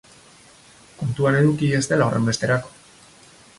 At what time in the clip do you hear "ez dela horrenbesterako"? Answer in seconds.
1.81-2.75